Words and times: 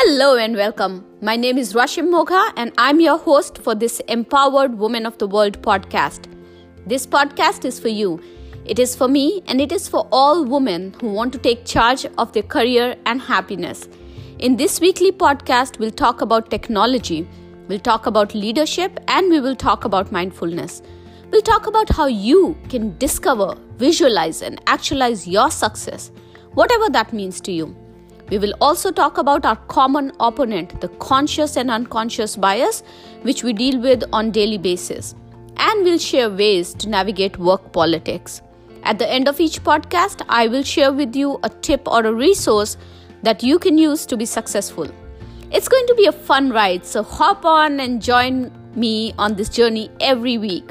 Hello 0.00 0.36
and 0.36 0.54
welcome. 0.54 1.04
My 1.20 1.34
name 1.34 1.58
is 1.58 1.72
Rashim 1.74 2.08
Mogha 2.08 2.52
and 2.56 2.72
I'm 2.78 3.00
your 3.00 3.18
host 3.18 3.58
for 3.58 3.74
this 3.74 3.98
Empowered 4.06 4.78
Women 4.78 5.04
of 5.06 5.18
the 5.18 5.26
World 5.26 5.60
podcast. 5.60 6.28
This 6.86 7.04
podcast 7.04 7.64
is 7.64 7.80
for 7.80 7.88
you. 7.88 8.20
It 8.64 8.78
is 8.78 8.94
for 8.94 9.08
me 9.08 9.42
and 9.48 9.60
it 9.60 9.72
is 9.72 9.88
for 9.88 10.06
all 10.12 10.44
women 10.44 10.94
who 11.00 11.10
want 11.10 11.32
to 11.32 11.38
take 11.40 11.64
charge 11.64 12.06
of 12.16 12.32
their 12.32 12.44
career 12.44 12.94
and 13.06 13.20
happiness. 13.20 13.88
In 14.38 14.54
this 14.54 14.80
weekly 14.80 15.10
podcast, 15.10 15.80
we'll 15.80 15.90
talk 15.90 16.20
about 16.20 16.48
technology, 16.48 17.26
we'll 17.66 17.80
talk 17.80 18.06
about 18.06 18.36
leadership, 18.36 19.00
and 19.08 19.28
we 19.28 19.40
will 19.40 19.56
talk 19.56 19.84
about 19.84 20.12
mindfulness. 20.12 20.80
We'll 21.32 21.42
talk 21.42 21.66
about 21.66 21.88
how 21.88 22.06
you 22.06 22.56
can 22.68 22.96
discover, 22.98 23.56
visualize, 23.78 24.42
and 24.42 24.62
actualize 24.68 25.26
your 25.26 25.50
success, 25.50 26.12
whatever 26.54 26.88
that 26.90 27.12
means 27.12 27.40
to 27.40 27.50
you. 27.50 27.76
We 28.30 28.38
will 28.38 28.54
also 28.60 28.90
talk 28.90 29.16
about 29.16 29.46
our 29.46 29.56
common 29.56 30.12
opponent, 30.20 30.80
the 30.80 30.88
conscious 30.88 31.56
and 31.56 31.70
unconscious 31.70 32.36
bias, 32.36 32.82
which 33.22 33.42
we 33.42 33.52
deal 33.52 33.80
with 33.80 34.04
on 34.12 34.30
daily 34.30 34.58
basis. 34.58 35.14
And 35.56 35.84
we'll 35.84 35.98
share 35.98 36.30
ways 36.30 36.74
to 36.74 36.88
navigate 36.88 37.38
work 37.38 37.72
politics. 37.72 38.42
At 38.82 38.98
the 38.98 39.10
end 39.10 39.28
of 39.28 39.40
each 39.40 39.62
podcast, 39.64 40.24
I 40.28 40.46
will 40.46 40.62
share 40.62 40.92
with 40.92 41.16
you 41.16 41.40
a 41.42 41.48
tip 41.48 41.88
or 41.88 42.04
a 42.04 42.12
resource 42.12 42.76
that 43.22 43.42
you 43.42 43.58
can 43.58 43.78
use 43.78 44.06
to 44.06 44.16
be 44.16 44.24
successful. 44.24 44.88
It's 45.50 45.68
going 45.68 45.86
to 45.86 45.94
be 45.94 46.06
a 46.06 46.12
fun 46.12 46.50
ride, 46.50 46.84
so 46.84 47.02
hop 47.02 47.44
on 47.44 47.80
and 47.80 48.02
join 48.02 48.52
me 48.74 49.14
on 49.18 49.34
this 49.34 49.48
journey 49.48 49.90
every 50.00 50.38
week. 50.38 50.70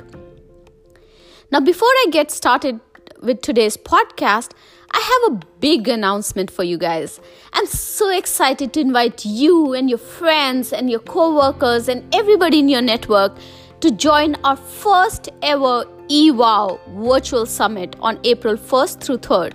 Now, 1.51 1.59
before 1.59 1.89
I 1.89 2.07
get 2.11 2.29
started 2.29 2.79
with 3.21 3.41
today's 3.41 3.77
podcast, 3.77 4.51
I 4.91 4.99
have 4.99 5.33
a 5.33 5.45
big 5.59 5.87
announcement 5.87 6.49
for 6.49 6.63
you 6.63 6.77
guys. 6.77 7.19
I'm 7.53 7.65
so 7.65 8.09
excited 8.09 8.73
to 8.73 8.79
invite 8.79 9.25
you 9.25 9.73
and 9.73 9.89
your 9.89 9.99
friends 9.99 10.73
and 10.73 10.89
your 10.89 10.99
co-workers 10.99 11.87
and 11.89 12.03
everybody 12.15 12.59
in 12.59 12.69
your 12.69 12.81
network 12.81 13.37
to 13.81 13.91
join 13.91 14.35
our 14.43 14.55
first 14.55 15.29
ever 15.41 15.85
EWOW 16.09 16.79
virtual 17.05 17.45
summit 17.45 17.95
on 17.99 18.19
April 18.23 18.55
1st 18.55 19.01
through 19.01 19.17
3rd. 19.17 19.53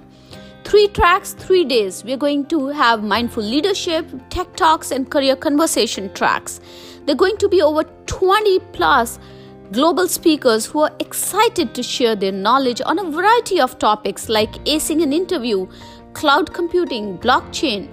Three 0.65 0.89
tracks, 0.89 1.33
three 1.33 1.65
days. 1.65 2.05
We're 2.05 2.17
going 2.17 2.47
to 2.47 2.69
have 2.69 3.03
mindful 3.03 3.43
leadership, 3.43 4.07
tech 4.31 4.55
talks, 4.55 4.91
and 4.91 5.11
career 5.11 5.35
conversation 5.35 6.13
tracks. 6.15 6.61
They're 7.05 7.17
going 7.17 7.37
to 7.39 7.49
be 7.49 7.63
over 7.63 7.85
20 8.07 8.61
plus 8.73 9.19
global 9.73 10.07
speakers 10.07 10.67
who 10.67 10.81
are 10.81 10.95
excited 11.01 11.75
to 11.75 11.83
share 11.83 12.15
their 12.15 12.31
knowledge 12.31 12.83
on 12.85 12.99
a 12.99 13.11
variety 13.11 13.59
of 13.59 13.79
topics 13.79 14.29
like 14.29 14.53
acing 14.67 15.03
an 15.03 15.15
interview, 15.15 15.67
cloud 16.13 16.53
computing, 16.53 17.17
blockchain, 17.19 17.89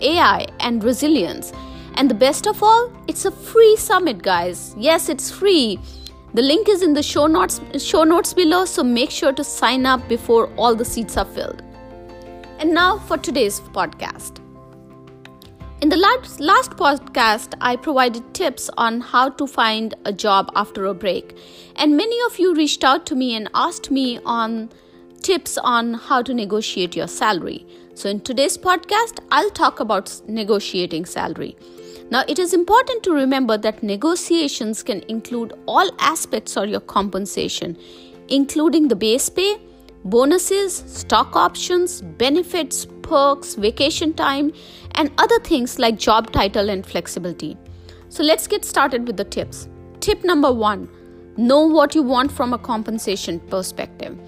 AI, 0.00 0.46
and 0.58 0.82
resilience. 0.82 1.52
And 1.94 2.10
the 2.10 2.14
best 2.14 2.48
of 2.48 2.60
all, 2.60 2.90
it's 3.06 3.24
a 3.24 3.30
free 3.30 3.76
summit, 3.76 4.20
guys. 4.22 4.74
Yes, 4.76 5.08
it's 5.08 5.30
free. 5.30 5.78
The 6.34 6.42
link 6.42 6.68
is 6.68 6.82
in 6.82 6.92
the 6.92 7.02
show 7.02 7.28
notes 7.28 7.60
show 7.78 8.02
notes 8.02 8.34
below, 8.34 8.64
so 8.64 8.82
make 8.82 9.10
sure 9.10 9.32
to 9.32 9.44
sign 9.44 9.86
up 9.86 10.08
before 10.08 10.48
all 10.56 10.74
the 10.74 10.84
seats 10.84 11.16
are 11.16 11.26
filled. 11.26 11.62
And 12.58 12.74
now 12.74 12.98
for 12.98 13.16
today's 13.16 13.60
podcast. 13.60 14.41
In 15.82 15.88
the 15.88 15.96
last, 15.96 16.70
podcast, 16.76 17.54
I 17.60 17.74
provided 17.74 18.34
tips 18.34 18.70
on 18.78 19.00
how 19.00 19.30
to 19.30 19.48
find 19.48 19.92
a 20.04 20.12
job 20.12 20.52
after 20.54 20.86
a 20.86 20.94
break. 20.94 21.36
And 21.74 21.96
many 21.96 22.16
of 22.26 22.38
you 22.38 22.54
reached 22.54 22.84
out 22.84 23.04
to 23.06 23.16
me 23.16 23.34
and 23.34 23.50
asked 23.52 23.90
me 23.90 24.20
on 24.24 24.70
tips 25.22 25.58
on 25.58 25.94
how 25.94 26.22
to 26.22 26.32
negotiate 26.32 26.94
your 26.94 27.08
salary. 27.08 27.66
So, 27.94 28.08
in 28.08 28.20
today's 28.20 28.56
podcast, 28.56 29.18
I'll 29.32 29.50
talk 29.50 29.80
about 29.80 30.22
negotiating 30.28 31.04
salary. 31.04 31.56
Now, 32.12 32.22
it 32.28 32.38
is 32.38 32.54
important 32.54 33.02
to 33.02 33.12
remember 33.12 33.58
that 33.58 33.82
negotiations 33.82 34.84
can 34.84 35.00
include 35.08 35.52
all 35.66 35.90
aspects 35.98 36.56
of 36.56 36.68
your 36.68 36.78
compensation, 36.78 37.76
including 38.28 38.86
the 38.86 38.94
base 38.94 39.28
pay, 39.28 39.56
bonuses, 40.04 40.84
stock 40.86 41.34
options, 41.34 42.02
benefits, 42.02 42.86
perks, 43.02 43.54
vacation 43.54 44.14
time, 44.14 44.52
and 44.92 45.10
other 45.18 45.38
things 45.40 45.78
like 45.78 45.98
job 45.98 46.32
title 46.32 46.70
and 46.70 46.86
flexibility. 46.86 47.56
So 48.08 48.22
let's 48.22 48.46
get 48.46 48.64
started 48.64 49.06
with 49.06 49.16
the 49.16 49.24
tips. 49.24 49.68
Tip 50.00 50.24
number 50.24 50.52
one 50.52 50.88
know 51.36 51.60
what 51.66 51.94
you 51.94 52.02
want 52.02 52.30
from 52.30 52.52
a 52.52 52.58
compensation 52.58 53.40
perspective. 53.40 54.18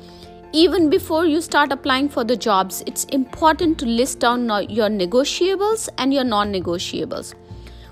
Even 0.52 0.88
before 0.88 1.26
you 1.26 1.40
start 1.40 1.72
applying 1.72 2.08
for 2.08 2.22
the 2.24 2.36
jobs, 2.36 2.82
it's 2.86 3.04
important 3.06 3.76
to 3.78 3.86
list 3.86 4.20
down 4.20 4.44
your 4.70 4.88
negotiables 4.88 5.88
and 5.98 6.14
your 6.14 6.24
non 6.24 6.52
negotiables. 6.52 7.34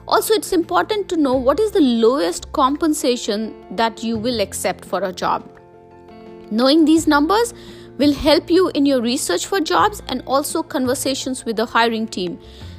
Also, 0.06 0.34
it's 0.34 0.52
important 0.52 1.08
to 1.08 1.16
know 1.16 1.34
what 1.34 1.60
is 1.60 1.72
the 1.72 1.80
lowest 1.80 2.50
compensation 2.52 3.54
that 3.76 4.02
you 4.02 4.16
will 4.16 4.40
accept 4.40 4.84
for 4.84 5.02
a 5.02 5.12
job. 5.12 5.48
Knowing 6.50 6.84
these 6.84 7.06
numbers 7.06 7.52
will 7.98 8.12
help 8.12 8.50
you 8.50 8.68
in 8.70 8.86
your 8.86 9.00
research 9.00 9.46
for 9.46 9.60
jobs 9.60 10.02
and 10.08 10.22
also 10.26 10.62
conversations 10.62 11.44
with 11.44 11.56
the 11.56 11.66
hiring 11.66 12.06
team. 12.06 12.38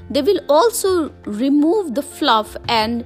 They 0.10 0.22
will 0.22 0.42
also 0.50 1.14
remove 1.26 1.96
the 1.96 2.02
fluff 2.02 2.56
and 2.68 3.06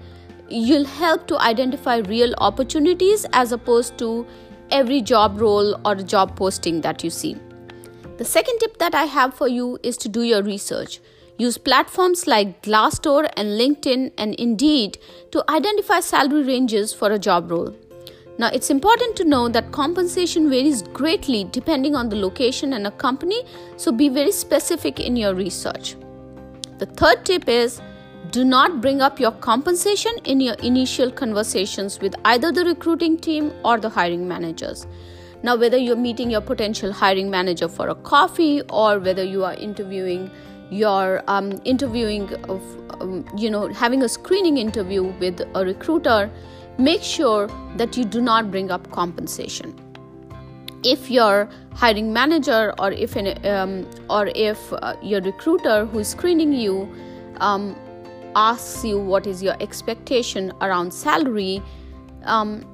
you'll 0.50 0.86
help 0.86 1.28
to 1.28 1.40
identify 1.40 1.98
real 1.98 2.34
opportunities 2.38 3.26
as 3.34 3.52
opposed 3.52 3.98
to 4.00 4.26
every 4.72 5.02
job 5.02 5.40
role 5.40 5.80
or 5.86 5.96
job 5.96 6.36
posting 6.36 6.82
that 6.82 7.04
you 7.04 7.10
see. 7.10 7.36
The 8.18 8.26
second 8.26 8.58
tip 8.60 8.78
that 8.80 8.96
I 8.96 9.04
have 9.04 9.34
for 9.34 9.48
you 9.48 9.78
is 9.84 9.98
to 9.98 10.10
do 10.10 10.24
your 10.24 10.42
research. 10.42 11.00
Use 11.38 11.58
platforms 11.58 12.26
like 12.26 12.64
Glassdoor 12.64 13.30
and 13.38 13.50
LinkedIn 13.50 14.12
and 14.18 14.34
Indeed 14.36 14.98
to 15.32 15.44
identify 15.50 16.00
salary 16.00 16.44
ranges 16.44 16.94
for 16.94 17.12
a 17.12 17.20
job 17.20 17.52
role. 17.52 17.76
Now, 18.40 18.50
it's 18.54 18.70
important 18.70 19.16
to 19.16 19.24
know 19.24 19.50
that 19.50 19.72
compensation 19.72 20.48
varies 20.50 20.84
greatly 20.84 21.46
depending 21.46 21.96
on 21.96 22.10
the 22.10 22.16
location 22.16 22.74
and 22.74 22.86
a 22.86 22.92
company, 22.92 23.44
so 23.78 23.92
be 23.92 24.10
very 24.10 24.32
specific 24.32 25.00
in 25.00 25.16
your 25.16 25.34
research. 25.34 25.96
The 26.78 26.86
third 26.86 27.26
tip 27.26 27.50
is 27.50 27.82
do 28.30 28.46
not 28.46 28.80
bring 28.82 29.02
up 29.02 29.20
your 29.20 29.32
compensation 29.32 30.12
in 30.26 30.40
your 30.40 30.54
initial 30.56 31.10
conversations 31.10 32.00
with 32.00 32.14
either 32.26 32.52
the 32.52 32.66
recruiting 32.66 33.18
team 33.18 33.52
or 33.66 33.80
the 33.80 33.90
hiring 33.90 34.28
managers. 34.28 34.86
Now, 35.42 35.56
whether 35.56 35.78
you're 35.78 35.96
meeting 35.96 36.30
your 36.30 36.42
potential 36.42 36.92
hiring 36.92 37.32
manager 37.32 37.68
for 37.68 37.90
a 37.90 37.96
coffee 37.96 38.62
or 38.70 39.00
whether 39.00 39.24
you 39.24 39.46
are 39.46 39.54
interviewing 39.56 40.30
your 40.70 41.24
um, 41.28 41.60
interviewing 41.64 42.34
of 42.50 42.62
um, 43.02 43.26
you 43.38 43.50
know 43.50 43.68
having 43.70 44.04
a 44.04 44.10
screening 44.10 44.58
interview 44.58 45.04
with 45.20 45.42
a 45.56 45.66
recruiter 45.66 46.30
make 46.78 47.02
sure 47.02 47.48
that 47.76 47.98
you 47.98 48.06
do 48.06 48.22
not 48.22 48.52
bring 48.52 48.72
up 48.72 48.90
compensation. 48.92 49.76
If 50.84 51.10
your 51.10 51.50
hiring 51.74 52.14
manager 52.14 52.74
or 52.80 52.92
if 52.92 53.16
an, 53.16 53.46
um, 53.46 53.90
or 54.10 54.28
if 54.36 54.72
uh, 54.74 54.96
your 55.02 55.22
recruiter 55.22 55.86
who 55.86 56.00
is 56.00 56.08
screening 56.10 56.54
you 56.54 56.88
um, 57.38 57.76
asks 58.36 58.86
you 58.86 59.00
what 59.00 59.26
is 59.26 59.42
your 59.42 59.56
expectation 59.60 60.52
around 60.62 60.94
salary 60.94 61.62
um, 62.24 62.66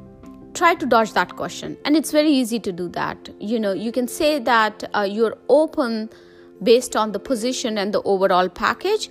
try 0.54 0.76
to 0.76 0.86
dodge 0.86 1.14
that 1.14 1.36
question. 1.36 1.78
And 1.86 1.96
it's 1.96 2.12
very 2.12 2.30
easy 2.32 2.60
to 2.60 2.72
do 2.72 2.90
that. 2.90 3.30
You 3.40 3.60
know 3.60 3.74
you 3.74 3.92
can 3.92 4.08
say 4.08 4.40
that 4.40 4.84
uh, 4.94 5.08
you're 5.10 5.38
open 5.50 6.10
based 6.62 6.96
on 6.96 7.12
the 7.12 7.20
position 7.20 7.78
and 7.78 7.94
the 7.94 8.02
overall 8.04 8.50
package 8.50 9.10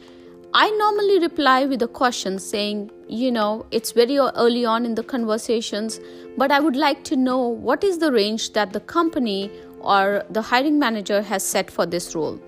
I 0.55 0.69
normally 0.69 1.19
reply 1.19 1.65
with 1.65 1.81
a 1.81 1.89
question 1.89 2.39
saying, 2.39 2.91
you 3.09 3.33
know, 3.33 3.65
it's 3.71 3.93
very 3.93 4.19
early 4.19 4.67
on 4.67 4.85
in 4.85 4.95
the 4.95 5.03
conversations, 5.03 5.99
but 6.37 6.53
I 6.53 6.61
would 6.61 6.77
like 6.77 7.05
to 7.05 7.17
know 7.17 7.39
what 7.39 7.83
is 7.83 7.97
the 7.97 8.13
range 8.13 8.53
that 8.53 8.71
the 8.71 8.81
company 8.81 9.51
or 9.81 10.27
the 10.29 10.43
hiring 10.43 10.79
manager 10.79 11.23
has 11.23 11.43
set 11.43 11.71
for 11.71 11.87
this 11.87 12.15
role. 12.15 12.39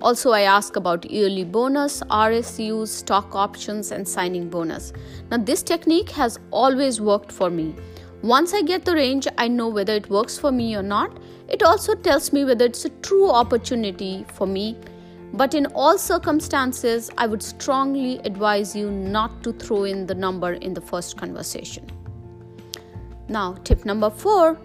Also, 0.00 0.30
I 0.30 0.42
ask 0.42 0.76
about 0.76 1.10
yearly 1.10 1.42
bonus, 1.42 2.00
RSUs, 2.02 2.86
stock 2.86 3.34
options, 3.34 3.90
and 3.90 4.06
signing 4.06 4.48
bonus. 4.48 4.92
Now, 5.32 5.38
this 5.38 5.64
technique 5.64 6.10
has 6.10 6.38
always 6.52 7.00
worked 7.00 7.32
for 7.32 7.50
me. 7.50 7.74
Once 8.22 8.54
I 8.54 8.62
get 8.62 8.84
the 8.84 8.94
range, 8.94 9.26
I 9.36 9.48
know 9.48 9.66
whether 9.66 9.94
it 9.94 10.08
works 10.10 10.38
for 10.38 10.52
me 10.52 10.76
or 10.76 10.82
not. 10.84 11.18
It 11.48 11.64
also 11.64 11.96
tells 11.96 12.32
me 12.32 12.44
whether 12.44 12.66
it's 12.66 12.84
a 12.84 12.90
true 13.02 13.28
opportunity 13.28 14.24
for 14.34 14.46
me 14.46 14.76
but 15.32 15.54
in 15.54 15.66
all 15.66 15.98
circumstances, 15.98 17.10
I 17.18 17.26
would 17.26 17.42
strongly 17.42 18.18
advise 18.20 18.74
you 18.74 18.90
not 18.90 19.42
to 19.42 19.52
throw 19.52 19.84
in 19.84 20.06
the 20.06 20.14
number 20.14 20.54
in 20.54 20.74
the 20.74 20.80
first 20.80 21.16
conversation. 21.16 21.86
Now, 23.28 23.54
tip 23.64 23.84
number 23.84 24.10
four 24.10 24.58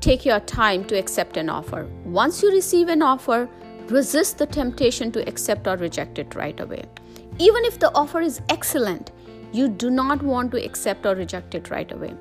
take 0.00 0.26
your 0.26 0.40
time 0.40 0.84
to 0.84 0.98
accept 0.98 1.38
an 1.38 1.48
offer. 1.48 1.88
Once 2.04 2.42
you 2.42 2.50
receive 2.50 2.88
an 2.88 3.00
offer, 3.00 3.48
resist 3.88 4.36
the 4.36 4.44
temptation 4.44 5.10
to 5.12 5.26
accept 5.26 5.66
or 5.66 5.76
reject 5.76 6.18
it 6.18 6.34
right 6.34 6.60
away. 6.60 6.84
Even 7.38 7.64
if 7.64 7.78
the 7.78 7.90
offer 7.94 8.20
is 8.20 8.42
excellent, 8.50 9.12
you 9.50 9.68
do 9.68 9.88
not 9.88 10.22
want 10.22 10.50
to 10.52 10.62
accept 10.62 11.06
or 11.06 11.14
reject 11.14 11.54
it 11.54 11.70
right 11.70 11.90
away 11.90 12.14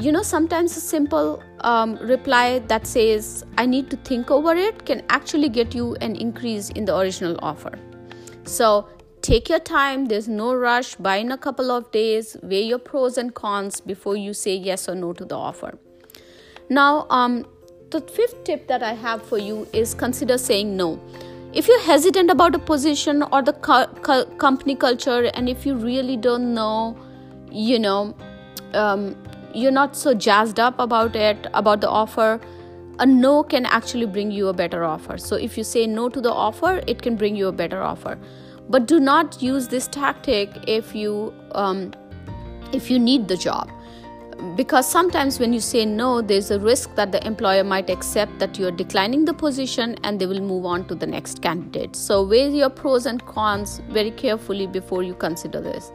you 0.00 0.12
know 0.12 0.22
sometimes 0.22 0.76
a 0.76 0.80
simple 0.80 1.42
um, 1.60 1.96
reply 1.96 2.60
that 2.60 2.86
says 2.86 3.44
i 3.56 3.66
need 3.66 3.90
to 3.90 3.96
think 3.98 4.30
over 4.30 4.54
it 4.54 4.84
can 4.86 5.02
actually 5.08 5.48
get 5.48 5.74
you 5.74 5.94
an 5.96 6.14
increase 6.16 6.70
in 6.70 6.84
the 6.84 6.96
original 6.96 7.36
offer 7.42 7.72
so 8.44 8.88
Take 9.28 9.48
your 9.48 9.58
time, 9.58 10.06
there's 10.06 10.28
no 10.28 10.54
rush. 10.54 10.94
Buy 10.94 11.16
in 11.16 11.32
a 11.32 11.36
couple 11.36 11.70
of 11.70 11.90
days, 11.90 12.36
weigh 12.42 12.62
your 12.62 12.78
pros 12.78 13.18
and 13.18 13.34
cons 13.34 13.80
before 13.80 14.16
you 14.16 14.32
say 14.32 14.54
yes 14.54 14.88
or 14.88 14.94
no 14.94 15.12
to 15.12 15.24
the 15.24 15.34
offer. 15.36 15.78
Now, 16.70 17.06
um, 17.10 17.44
the 17.90 18.00
fifth 18.00 18.44
tip 18.44 18.68
that 18.68 18.82
I 18.82 18.94
have 18.94 19.22
for 19.22 19.36
you 19.36 19.66
is 19.72 19.92
consider 19.92 20.38
saying 20.38 20.76
no. 20.76 21.00
If 21.52 21.66
you're 21.66 21.82
hesitant 21.82 22.30
about 22.30 22.54
a 22.54 22.58
position 22.58 23.22
or 23.22 23.42
the 23.42 23.54
co- 23.54 23.88
co- 24.02 24.26
company 24.36 24.76
culture, 24.76 25.30
and 25.34 25.48
if 25.48 25.66
you 25.66 25.74
really 25.74 26.16
don't 26.16 26.54
know, 26.54 26.96
you 27.50 27.78
know, 27.78 28.16
um, 28.72 29.14
you're 29.54 29.72
not 29.72 29.96
so 29.96 30.14
jazzed 30.14 30.58
up 30.58 30.78
about 30.78 31.16
it, 31.16 31.46
about 31.54 31.80
the 31.80 31.88
offer, 31.88 32.40
a 32.98 33.06
no 33.06 33.42
can 33.42 33.64
actually 33.66 34.06
bring 34.06 34.30
you 34.30 34.48
a 34.48 34.52
better 34.52 34.84
offer. 34.84 35.18
So 35.18 35.36
if 35.36 35.56
you 35.56 35.64
say 35.64 35.86
no 35.86 36.08
to 36.08 36.20
the 36.20 36.32
offer, 36.32 36.80
it 36.86 37.02
can 37.02 37.16
bring 37.16 37.36
you 37.36 37.48
a 37.48 37.52
better 37.52 37.82
offer. 37.82 38.18
But 38.68 38.86
do 38.86 39.00
not 39.00 39.40
use 39.40 39.68
this 39.68 39.86
tactic 39.86 40.50
if 40.66 40.94
you 40.94 41.32
um, 41.52 41.92
if 42.72 42.90
you 42.90 42.98
need 42.98 43.28
the 43.28 43.36
job 43.36 43.70
because 44.56 44.88
sometimes 44.88 45.40
when 45.40 45.52
you 45.52 45.58
say 45.58 45.84
no 45.84 46.20
there's 46.20 46.52
a 46.52 46.60
risk 46.60 46.94
that 46.94 47.10
the 47.10 47.26
employer 47.26 47.64
might 47.64 47.90
accept 47.90 48.38
that 48.38 48.56
you're 48.56 48.70
declining 48.70 49.24
the 49.24 49.34
position 49.34 49.96
and 50.04 50.20
they 50.20 50.26
will 50.26 50.40
move 50.40 50.64
on 50.64 50.86
to 50.86 50.94
the 50.94 51.06
next 51.06 51.42
candidate 51.42 51.96
so 51.96 52.22
weigh 52.22 52.48
your 52.48 52.70
pros 52.70 53.06
and 53.06 53.24
cons 53.26 53.80
very 53.88 54.12
carefully 54.12 54.66
before 54.66 55.02
you 55.02 55.14
consider 55.14 55.60
this 55.60 55.90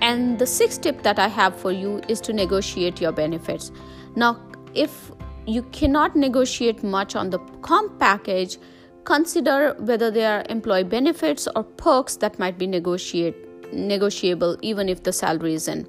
and 0.00 0.38
the 0.38 0.46
sixth 0.46 0.80
tip 0.80 1.02
that 1.02 1.18
i 1.18 1.28
have 1.28 1.56
for 1.56 1.72
you 1.72 2.00
is 2.08 2.20
to 2.20 2.32
negotiate 2.32 3.00
your 3.00 3.12
benefits. 3.12 3.70
Now 4.16 4.40
if 4.74 5.12
you 5.46 5.62
cannot 5.72 6.16
negotiate 6.16 6.82
much 6.82 7.16
on 7.16 7.30
the 7.30 7.38
comp 7.62 7.98
package 7.98 8.58
consider 9.04 9.74
whether 9.78 10.10
there 10.10 10.38
are 10.38 10.44
employee 10.48 10.84
benefits 10.84 11.48
or 11.56 11.64
perks 11.64 12.16
that 12.16 12.38
might 12.38 12.58
be 12.58 12.66
negotiate 12.66 13.34
negotiable 13.72 14.56
even 14.62 14.88
if 14.88 15.02
the 15.02 15.12
salary 15.12 15.54
isn't 15.54 15.88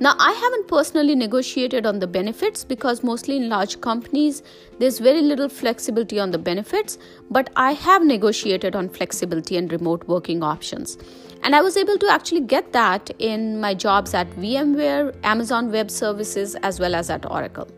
now, 0.00 0.14
I 0.18 0.32
haven't 0.32 0.68
personally 0.68 1.14
negotiated 1.14 1.86
on 1.86 1.98
the 1.98 2.06
benefits 2.06 2.64
because 2.64 3.02
mostly 3.02 3.36
in 3.36 3.48
large 3.48 3.80
companies, 3.80 4.42
there's 4.78 4.98
very 4.98 5.22
little 5.22 5.48
flexibility 5.48 6.18
on 6.18 6.30
the 6.30 6.38
benefits, 6.38 6.98
but 7.30 7.50
I 7.56 7.72
have 7.72 8.04
negotiated 8.04 8.74
on 8.74 8.88
flexibility 8.88 9.56
and 9.56 9.70
remote 9.70 10.06
working 10.08 10.42
options. 10.42 10.98
And 11.42 11.54
I 11.54 11.60
was 11.60 11.76
able 11.76 11.98
to 11.98 12.08
actually 12.08 12.40
get 12.40 12.72
that 12.72 13.10
in 13.18 13.60
my 13.60 13.74
jobs 13.74 14.14
at 14.14 14.30
VMware, 14.30 15.14
Amazon 15.24 15.70
Web 15.70 15.90
Services, 15.90 16.54
as 16.56 16.80
well 16.80 16.94
as 16.94 17.10
at 17.10 17.30
Oracle. 17.30 17.68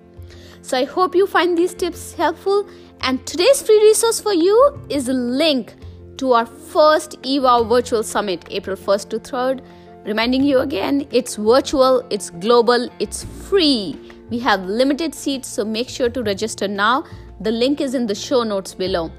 So 0.63 0.79
I 0.79 0.85
hope 0.85 1.15
you 1.15 1.27
find 1.27 1.59
these 1.59 1.75
tips 1.75 2.15
helpful. 2.15 2.69
And 3.01 3.27
today's 3.27 3.63
free 3.63 3.81
resource 3.83 4.21
for 4.21 4.33
you 4.33 4.81
is 4.89 5.09
a 5.09 5.13
link 5.13 5.75
to 6.19 6.33
our 6.33 6.47
first 6.47 7.21
eWOW 7.23 7.69
Virtual 7.69 8.03
Summit, 8.03 8.45
April 8.51 8.77
1st 8.77 9.09
to 9.11 9.19
3rd 9.19 9.65
Reminding 10.05 10.45
you 10.45 10.59
again, 10.59 11.07
it's 11.13 11.37
virtual, 11.37 12.07
it's 12.11 12.29
global, 12.29 12.91
it's 12.99 13.25
free. 13.25 13.99
We 14.29 14.39
have 14.41 14.65
limited 14.67 15.15
seats, 15.15 15.49
so 15.49 15.65
make 15.65 15.89
sure 15.89 16.11
to 16.11 16.23
register 16.23 16.69
now. 16.69 17.05
The 17.41 17.51
link 17.51 17.81
is 17.81 17.95
in 17.95 18.07
the 18.07 18.15
show 18.15 18.43
notes 18.43 18.75
below. 18.75 19.11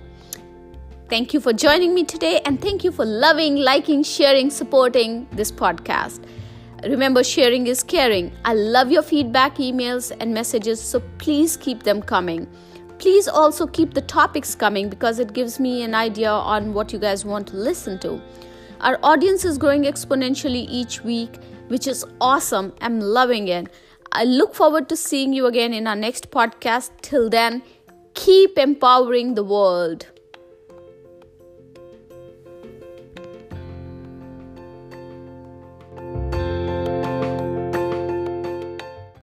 Thank 1.10 1.34
you 1.34 1.40
for 1.40 1.54
joining 1.54 1.96
me 1.96 2.04
today, 2.04 2.40
and 2.46 2.62
thank 2.62 2.84
you 2.84 2.92
for 2.92 3.04
loving, 3.04 3.56
liking, 3.56 4.04
sharing, 4.04 4.52
supporting 4.52 5.28
this 5.32 5.52
podcast. 5.52 6.24
Remember, 6.84 7.24
sharing 7.24 7.66
is 7.66 7.82
caring. 7.82 8.32
I 8.46 8.54
love 8.54 8.92
your 8.92 9.02
feedback, 9.02 9.56
emails, 9.56 10.16
and 10.20 10.34
messages, 10.34 10.80
so 10.80 11.00
please 11.18 11.58
keep 11.58 11.82
them 11.82 12.02
coming. 12.02 12.48
Please 13.00 13.28
also 13.28 13.66
keep 13.66 13.96
the 13.96 14.02
topics 14.02 14.54
coming 14.54 14.90
because 14.90 15.18
it 15.18 15.34
gives 15.34 15.60
me 15.60 15.82
an 15.82 15.96
idea 15.96 16.30
on 16.30 16.74
what 16.74 16.94
you 16.94 17.00
guys 17.00 17.26
want 17.26 17.48
to 17.48 17.56
listen 17.56 17.98
to. 18.00 18.22
Our 18.82 19.00
audience 19.04 19.46
is 19.46 19.58
growing 19.58 19.84
exponentially 19.84 20.66
each 20.70 21.04
week, 21.04 21.38
which 21.70 21.88
is 21.88 22.06
awesome. 22.20 22.74
I'm 22.82 23.00
loving 23.00 23.48
it. 23.48 23.68
I 24.12 24.24
look 24.26 24.54
forward 24.54 24.90
to 24.90 24.96
seeing 24.96 25.34
you 25.34 25.46
again 25.46 25.74
in 25.74 25.88
our 25.88 25.96
next 25.96 26.30
podcast. 26.32 26.92
Till 27.02 27.30
then, 27.30 27.64
keep 28.14 28.58
empowering 28.58 29.36
the 29.36 29.44
world. 29.44 30.08